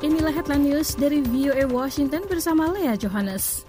Inilah 0.00 0.32
headline 0.32 0.64
news 0.64 0.96
dari 0.96 1.20
VOA 1.20 1.68
Washington 1.68 2.24
bersama 2.24 2.72
Lea 2.72 2.96
Johannes. 2.96 3.68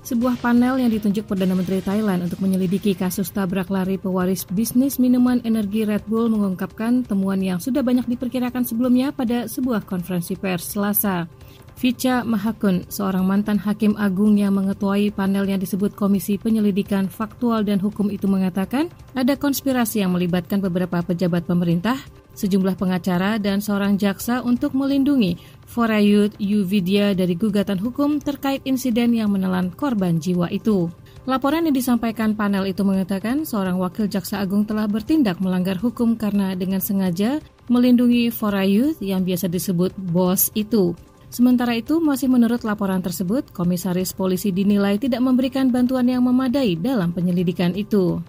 Sebuah 0.00 0.40
panel 0.40 0.80
yang 0.80 0.88
ditunjuk 0.88 1.28
Perdana 1.28 1.52
Menteri 1.52 1.84
Thailand 1.84 2.24
untuk 2.24 2.40
menyelidiki 2.40 2.96
kasus 2.96 3.28
tabrak 3.28 3.68
lari 3.68 4.00
pewaris 4.00 4.48
bisnis 4.48 4.96
minuman 4.96 5.44
energi 5.44 5.84
Red 5.84 6.08
Bull 6.08 6.32
mengungkapkan 6.32 7.04
temuan 7.04 7.44
yang 7.44 7.60
sudah 7.60 7.84
banyak 7.84 8.08
diperkirakan 8.08 8.64
sebelumnya 8.64 9.12
pada 9.12 9.52
sebuah 9.52 9.84
konferensi 9.84 10.32
pers 10.32 10.72
Selasa. 10.72 11.28
Vicha 11.76 12.24
Mahakun, 12.24 12.88
seorang 12.88 13.28
mantan 13.28 13.60
hakim 13.60 14.00
agung 14.00 14.40
yang 14.40 14.56
mengetuai 14.56 15.12
panel 15.12 15.44
yang 15.44 15.60
disebut 15.60 15.92
Komisi 15.92 16.40
Penyelidikan 16.40 17.12
Faktual 17.12 17.68
dan 17.68 17.84
Hukum 17.84 18.08
itu 18.08 18.24
mengatakan 18.24 18.88
ada 19.12 19.36
konspirasi 19.36 20.00
yang 20.00 20.16
melibatkan 20.16 20.64
beberapa 20.64 21.04
pejabat 21.04 21.44
pemerintah, 21.44 22.00
sejumlah 22.36 22.76
pengacara, 22.76 23.40
dan 23.40 23.64
seorang 23.64 23.96
jaksa 23.96 24.44
untuk 24.44 24.76
melindungi 24.76 25.40
Forayut 25.66 26.36
Yuvidya 26.38 27.16
dari 27.16 27.34
gugatan 27.34 27.80
hukum 27.80 28.22
terkait 28.22 28.62
insiden 28.68 29.16
yang 29.16 29.32
menelan 29.34 29.72
korban 29.74 30.22
jiwa 30.22 30.46
itu. 30.52 30.92
Laporan 31.26 31.66
yang 31.66 31.74
disampaikan 31.74 32.38
panel 32.38 32.70
itu 32.70 32.86
mengatakan 32.86 33.42
seorang 33.42 33.82
wakil 33.82 34.06
jaksa 34.06 34.38
agung 34.38 34.62
telah 34.62 34.86
bertindak 34.86 35.42
melanggar 35.42 35.74
hukum 35.74 36.14
karena 36.14 36.54
dengan 36.54 36.78
sengaja 36.78 37.42
melindungi 37.66 38.30
Forayut 38.30 38.94
yang 39.02 39.26
biasa 39.26 39.50
disebut 39.50 39.90
bos 39.98 40.54
itu. 40.54 40.94
Sementara 41.26 41.74
itu, 41.74 41.98
masih 41.98 42.30
menurut 42.30 42.62
laporan 42.62 43.02
tersebut, 43.02 43.50
komisaris 43.50 44.14
polisi 44.14 44.54
dinilai 44.54 44.96
tidak 45.02 45.18
memberikan 45.18 45.74
bantuan 45.74 46.06
yang 46.06 46.22
memadai 46.22 46.78
dalam 46.78 47.10
penyelidikan 47.10 47.74
itu. 47.74 48.22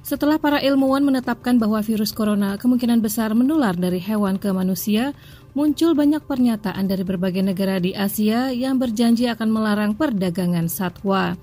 Setelah 0.00 0.40
para 0.40 0.58
ilmuwan 0.64 1.04
menetapkan 1.04 1.60
bahwa 1.60 1.84
virus 1.84 2.10
corona 2.16 2.56
kemungkinan 2.56 3.04
besar 3.04 3.36
menular 3.36 3.76
dari 3.76 4.00
hewan 4.00 4.40
ke 4.40 4.48
manusia, 4.48 5.12
muncul 5.52 5.92
banyak 5.92 6.24
pernyataan 6.24 6.88
dari 6.88 7.04
berbagai 7.04 7.44
negara 7.44 7.76
di 7.76 7.92
Asia 7.92 8.48
yang 8.48 8.80
berjanji 8.80 9.28
akan 9.28 9.48
melarang 9.52 9.92
perdagangan 9.92 10.72
satwa. 10.72 11.36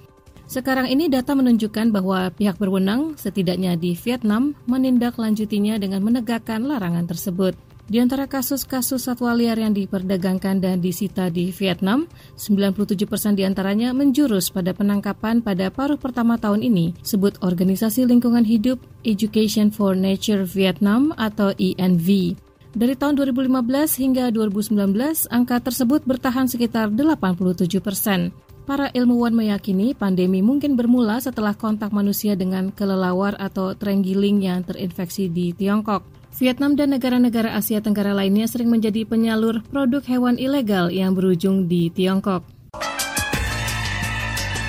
Sekarang 0.47 0.87
ini 0.87 1.11
data 1.11 1.35
menunjukkan 1.35 1.91
bahwa 1.91 2.31
pihak 2.31 2.55
berwenang, 2.55 3.19
setidaknya 3.19 3.75
di 3.75 3.93
Vietnam, 3.99 4.55
menindaklanjutinya 4.65 5.75
dengan 5.75 6.01
menegakkan 6.07 6.63
larangan 6.63 7.03
tersebut. 7.03 7.66
Di 7.87 8.03
antara 8.03 8.27
kasus-kasus 8.27 9.07
satwa 9.07 9.31
liar 9.31 9.55
yang 9.55 9.71
diperdagangkan 9.71 10.59
dan 10.59 10.83
disita 10.83 11.31
di 11.31 11.55
Vietnam, 11.55 12.11
97% 12.35 13.39
di 13.39 13.47
antaranya 13.47 13.95
menjurus 13.95 14.51
pada 14.51 14.75
penangkapan 14.75 15.39
pada 15.39 15.71
paruh 15.71 15.95
pertama 15.95 16.35
tahun 16.35 16.67
ini, 16.67 16.99
sebut 16.99 17.39
Organisasi 17.39 18.03
Lingkungan 18.03 18.43
Hidup 18.43 18.83
Education 19.07 19.71
for 19.71 19.95
Nature 19.95 20.43
Vietnam 20.43 21.15
atau 21.15 21.55
ENV. 21.55 22.35
Dari 22.75 22.93
tahun 22.99 23.23
2015 23.23 23.55
hingga 24.03 24.35
2019, 24.35 25.31
angka 25.31 25.63
tersebut 25.63 26.03
bertahan 26.03 26.51
sekitar 26.51 26.91
87 26.91 27.79
persen. 27.79 28.35
Para 28.67 28.91
ilmuwan 28.91 29.31
meyakini 29.31 29.95
pandemi 29.95 30.43
mungkin 30.43 30.75
bermula 30.75 31.23
setelah 31.23 31.55
kontak 31.55 31.95
manusia 31.95 32.35
dengan 32.35 32.67
kelelawar 32.75 33.39
atau 33.39 33.71
terenggiling 33.79 34.43
yang 34.43 34.59
terinfeksi 34.67 35.31
di 35.31 35.55
Tiongkok. 35.55 36.03
Vietnam 36.37 36.77
dan 36.77 36.93
negara-negara 36.93 37.57
Asia 37.57 37.81
Tenggara 37.81 38.13
lainnya 38.13 38.45
sering 38.45 38.69
menjadi 38.69 39.09
penyalur 39.09 39.65
produk 39.73 40.05
hewan 40.05 40.37
ilegal 40.37 40.93
yang 40.93 41.17
berujung 41.17 41.65
di 41.65 41.89
Tiongkok. 41.89 42.45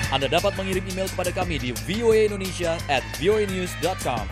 Anda 0.09 0.25
dapat 0.25 0.57
mengirim 0.57 0.81
email 0.89 1.05
kepada 1.13 1.29
kami 1.29 1.61
di 1.61 1.69
voaindonesia 1.85 2.73
at 2.89 3.05
voanews.com. 3.21 4.25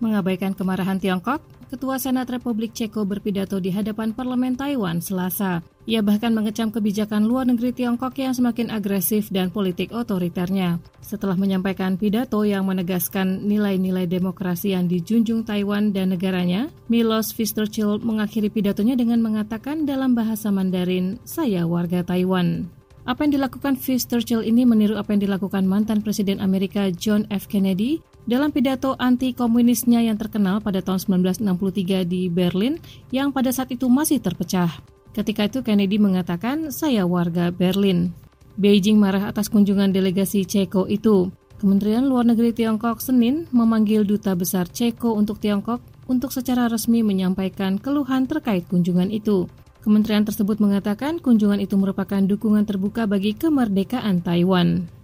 Mengabaikan 0.00 0.56
kemarahan 0.56 0.96
Tiongkok, 0.96 1.44
Ketua 1.68 2.00
Senat 2.00 2.32
Republik 2.32 2.72
Ceko 2.72 3.04
berpidato 3.04 3.60
di 3.60 3.68
hadapan 3.68 4.16
Parlemen 4.16 4.56
Taiwan 4.56 5.04
Selasa. 5.04 5.60
Ia 5.84 6.00
bahkan 6.00 6.32
mengecam 6.32 6.72
kebijakan 6.72 7.28
luar 7.28 7.44
negeri 7.44 7.76
Tiongkok 7.76 8.16
yang 8.16 8.32
semakin 8.32 8.72
agresif 8.72 9.28
dan 9.28 9.52
politik 9.52 9.92
otoriternya. 9.92 10.80
Setelah 11.04 11.36
menyampaikan 11.36 12.00
pidato 12.00 12.40
yang 12.40 12.64
menegaskan 12.64 13.44
nilai-nilai 13.44 14.08
demokrasi 14.08 14.72
yang 14.72 14.88
dijunjung 14.88 15.44
Taiwan 15.44 15.92
dan 15.92 16.16
negaranya, 16.16 16.72
Milos 16.88 17.36
Visterchil 17.36 18.00
mengakhiri 18.00 18.48
pidatonya 18.48 18.96
dengan 18.96 19.20
mengatakan 19.20 19.84
dalam 19.84 20.16
bahasa 20.16 20.48
Mandarin, 20.48 21.20
"Saya 21.28 21.68
warga 21.68 22.00
Taiwan." 22.00 22.72
Apa 23.08 23.24
yang 23.24 23.40
dilakukan 23.40 23.80
Churchill 23.80 24.44
ini 24.44 24.68
meniru 24.68 25.00
apa 25.00 25.16
yang 25.16 25.24
dilakukan 25.24 25.64
mantan 25.64 26.04
Presiden 26.04 26.44
Amerika 26.44 26.92
John 26.92 27.24
F. 27.32 27.48
Kennedy 27.48 28.04
dalam 28.28 28.52
pidato 28.52 28.92
anti-komunisnya 29.00 30.04
yang 30.04 30.20
terkenal 30.20 30.60
pada 30.60 30.84
tahun 30.84 31.24
1963 31.24 32.04
di 32.04 32.28
Berlin 32.28 32.76
yang 33.08 33.32
pada 33.32 33.48
saat 33.48 33.72
itu 33.72 33.88
masih 33.88 34.20
terpecah. 34.20 34.68
Ketika 35.16 35.48
itu 35.48 35.64
Kennedy 35.64 35.96
mengatakan, 35.96 36.68
saya 36.68 37.08
warga 37.08 37.48
Berlin. 37.48 38.12
Beijing 38.60 39.00
marah 39.00 39.32
atas 39.32 39.48
kunjungan 39.48 39.96
delegasi 39.96 40.44
Ceko 40.44 40.84
itu. 40.92 41.32
Kementerian 41.58 42.06
Luar 42.06 42.28
Negeri 42.28 42.54
Tiongkok 42.54 43.02
Senin 43.02 43.48
memanggil 43.50 44.04
Duta 44.04 44.36
Besar 44.36 44.68
Ceko 44.68 45.16
untuk 45.16 45.40
Tiongkok 45.42 45.80
untuk 46.06 46.30
secara 46.30 46.68
resmi 46.68 47.00
menyampaikan 47.02 47.80
keluhan 47.80 48.28
terkait 48.28 48.68
kunjungan 48.68 49.08
itu. 49.08 49.48
Kementerian 49.82 50.22
tersebut 50.28 50.60
mengatakan 50.60 51.16
kunjungan 51.16 51.64
itu 51.64 51.74
merupakan 51.80 52.20
dukungan 52.20 52.68
terbuka 52.68 53.08
bagi 53.08 53.32
kemerdekaan 53.32 54.20
Taiwan. 54.20 54.97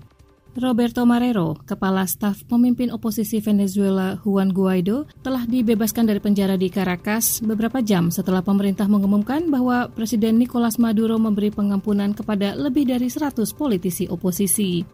Roberto 0.54 1.02
Marrero, 1.02 1.58
kepala 1.66 2.06
staf 2.06 2.46
pemimpin 2.46 2.94
oposisi 2.94 3.42
Venezuela 3.42 4.22
Juan 4.22 4.54
Guaido, 4.54 5.02
telah 5.26 5.42
dibebaskan 5.50 6.06
dari 6.06 6.22
penjara 6.22 6.54
di 6.54 6.70
Caracas 6.70 7.42
beberapa 7.42 7.82
jam 7.82 8.14
setelah 8.14 8.38
pemerintah 8.38 8.86
mengumumkan 8.86 9.50
bahwa 9.50 9.90
Presiden 9.90 10.38
Nicolas 10.38 10.78
Maduro 10.78 11.18
memberi 11.18 11.50
pengampunan 11.50 12.14
kepada 12.14 12.54
lebih 12.54 12.86
dari 12.86 13.10
100 13.10 13.50
politisi 13.50 14.06
oposisi. 14.06 14.86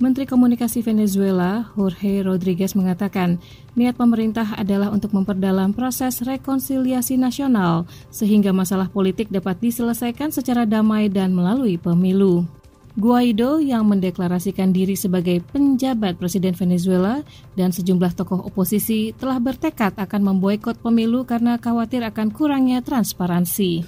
Menteri 0.00 0.24
Komunikasi 0.24 0.80
Venezuela, 0.80 1.68
Jorge 1.76 2.24
Rodriguez 2.24 2.72
mengatakan, 2.72 3.36
niat 3.76 4.00
pemerintah 4.00 4.56
adalah 4.56 4.88
untuk 4.88 5.12
memperdalam 5.12 5.76
proses 5.76 6.24
rekonsiliasi 6.24 7.20
nasional 7.20 7.84
sehingga 8.08 8.56
masalah 8.56 8.88
politik 8.88 9.28
dapat 9.28 9.60
diselesaikan 9.60 10.32
secara 10.32 10.64
damai 10.64 11.12
dan 11.12 11.36
melalui 11.36 11.76
pemilu. 11.76 12.61
Guaido 12.92 13.56
yang 13.56 13.88
mendeklarasikan 13.88 14.68
diri 14.68 14.92
sebagai 15.00 15.40
penjabat 15.48 16.20
Presiden 16.20 16.52
Venezuela 16.52 17.24
dan 17.56 17.72
sejumlah 17.72 18.12
tokoh 18.12 18.44
oposisi 18.44 19.16
telah 19.16 19.40
bertekad 19.40 19.96
akan 19.96 20.20
memboikot 20.20 20.76
pemilu 20.84 21.24
karena 21.24 21.56
khawatir 21.56 22.04
akan 22.04 22.28
kurangnya 22.28 22.84
transparansi. 22.84 23.80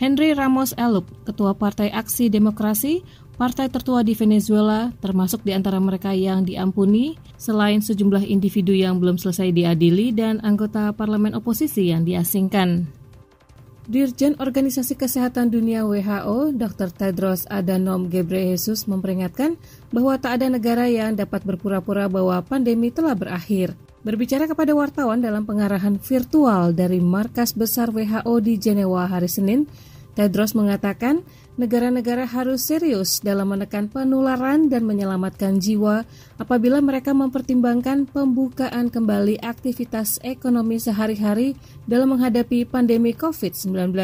Henry 0.00 0.32
Ramos 0.32 0.72
Elup, 0.80 1.04
Ketua 1.28 1.52
Partai 1.52 1.92
Aksi 1.92 2.32
Demokrasi, 2.32 3.04
partai 3.36 3.68
tertua 3.68 4.00
di 4.00 4.16
Venezuela, 4.16 4.88
termasuk 5.04 5.44
di 5.44 5.52
antara 5.52 5.76
mereka 5.76 6.16
yang 6.16 6.40
diampuni, 6.40 7.20
selain 7.36 7.84
sejumlah 7.84 8.24
individu 8.24 8.72
yang 8.72 8.96
belum 8.96 9.20
selesai 9.20 9.52
diadili 9.52 10.16
dan 10.16 10.40
anggota 10.40 10.88
parlemen 10.96 11.36
oposisi 11.36 11.92
yang 11.92 12.08
diasingkan. 12.08 12.99
Dirjen 13.90 14.38
Organisasi 14.38 14.94
Kesehatan 14.94 15.50
Dunia 15.50 15.82
WHO, 15.82 16.54
Dr. 16.54 16.94
Tedros 16.94 17.42
Adhanom 17.50 18.06
Ghebreyesus 18.06 18.86
memperingatkan 18.86 19.58
bahwa 19.90 20.14
tak 20.14 20.38
ada 20.38 20.46
negara 20.46 20.86
yang 20.86 21.18
dapat 21.18 21.42
berpura-pura 21.42 22.06
bahwa 22.06 22.38
pandemi 22.46 22.94
telah 22.94 23.18
berakhir. 23.18 23.74
Berbicara 24.06 24.46
kepada 24.46 24.78
wartawan 24.78 25.18
dalam 25.18 25.42
pengarahan 25.42 25.98
virtual 25.98 26.70
dari 26.70 27.02
markas 27.02 27.50
besar 27.50 27.90
WHO 27.90 28.30
di 28.38 28.62
Jenewa 28.62 29.10
hari 29.10 29.26
Senin, 29.26 29.66
Tedros 30.14 30.58
mengatakan 30.58 31.22
negara-negara 31.54 32.26
harus 32.26 32.66
serius 32.66 33.20
dalam 33.20 33.52
menekan 33.54 33.86
penularan 33.86 34.66
dan 34.66 34.82
menyelamatkan 34.88 35.60
jiwa 35.60 36.08
apabila 36.40 36.82
mereka 36.82 37.12
mempertimbangkan 37.12 38.10
pembukaan 38.10 38.90
kembali 38.90 39.38
aktivitas 39.38 40.18
ekonomi 40.24 40.80
sehari-hari 40.80 41.54
dalam 41.86 42.16
menghadapi 42.16 42.66
pandemi 42.66 43.14
COVID-19. 43.14 43.94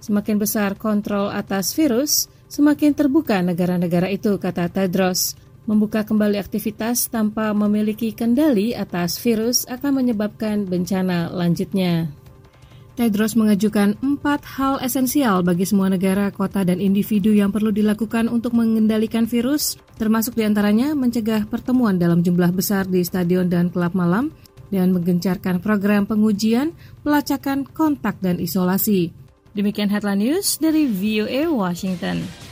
Semakin 0.00 0.36
besar 0.36 0.78
kontrol 0.78 1.32
atas 1.32 1.72
virus, 1.74 2.30
semakin 2.46 2.92
terbuka 2.94 3.40
negara-negara 3.42 4.06
itu, 4.12 4.36
kata 4.36 4.70
Tedros. 4.70 5.34
Membuka 5.66 6.06
kembali 6.06 6.38
aktivitas 6.38 7.10
tanpa 7.10 7.50
memiliki 7.50 8.14
kendali 8.14 8.70
atas 8.70 9.18
virus 9.18 9.66
akan 9.66 9.98
menyebabkan 9.98 10.62
bencana 10.62 11.26
lanjutnya. 11.34 12.15
Tedros 12.96 13.36
mengajukan 13.36 14.00
empat 14.00 14.40
hal 14.56 14.80
esensial 14.80 15.44
bagi 15.44 15.68
semua 15.68 15.92
negara, 15.92 16.32
kota, 16.32 16.64
dan 16.64 16.80
individu 16.80 17.28
yang 17.28 17.52
perlu 17.52 17.68
dilakukan 17.68 18.24
untuk 18.32 18.56
mengendalikan 18.56 19.28
virus, 19.28 19.76
termasuk 20.00 20.32
di 20.32 20.48
antaranya 20.48 20.96
mencegah 20.96 21.44
pertemuan 21.44 22.00
dalam 22.00 22.24
jumlah 22.24 22.48
besar 22.56 22.88
di 22.88 23.04
stadion 23.04 23.52
dan 23.52 23.68
klub 23.68 23.92
malam, 23.92 24.32
dan 24.72 24.96
menggencarkan 24.96 25.60
program 25.60 26.08
pengujian, 26.08 26.72
pelacakan, 27.04 27.68
kontak, 27.68 28.16
dan 28.24 28.40
isolasi. 28.40 29.12
Demikian 29.52 29.92
headline 29.92 30.24
news 30.24 30.56
dari 30.56 30.88
VOA 30.88 31.52
Washington. 31.52 32.45